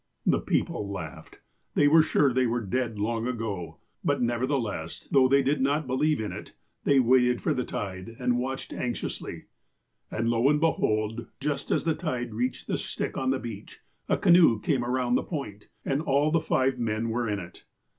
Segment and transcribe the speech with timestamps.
[0.35, 1.41] "The people laughed.
[1.75, 3.77] They were sure they were dead long ago.
[4.03, 8.39] But, nevertheless, though they did not believe in it, they waited for the tide and
[8.39, 9.45] watched anxiously;
[10.09, 14.17] and, lo and behold— just as the tide reached the stick on the beach, a
[14.17, 17.65] canoe came around the point, and all the five men were in it.